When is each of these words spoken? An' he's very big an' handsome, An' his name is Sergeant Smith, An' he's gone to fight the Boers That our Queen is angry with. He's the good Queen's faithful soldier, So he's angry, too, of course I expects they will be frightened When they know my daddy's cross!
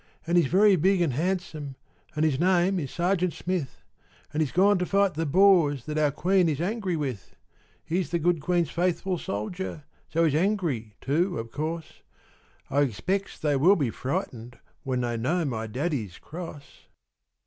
An' 0.25 0.35
he's 0.35 0.47
very 0.47 0.75
big 0.77 0.99
an' 1.03 1.11
handsome, 1.11 1.75
An' 2.15 2.23
his 2.23 2.39
name 2.39 2.79
is 2.79 2.89
Sergeant 2.89 3.33
Smith, 3.33 3.83
An' 4.33 4.41
he's 4.41 4.51
gone 4.51 4.79
to 4.79 4.85
fight 4.87 5.13
the 5.13 5.27
Boers 5.27 5.85
That 5.85 5.99
our 5.99 6.09
Queen 6.09 6.49
is 6.49 6.59
angry 6.59 6.95
with. 6.95 7.35
He's 7.85 8.09
the 8.09 8.17
good 8.17 8.41
Queen's 8.41 8.71
faithful 8.71 9.19
soldier, 9.19 9.83
So 10.09 10.23
he's 10.23 10.33
angry, 10.33 10.95
too, 11.01 11.37
of 11.37 11.51
course 11.51 12.01
I 12.71 12.81
expects 12.81 13.37
they 13.37 13.55
will 13.55 13.75
be 13.75 13.91
frightened 13.91 14.57
When 14.81 15.01
they 15.01 15.17
know 15.17 15.45
my 15.45 15.67
daddy's 15.67 16.17
cross! 16.17 16.87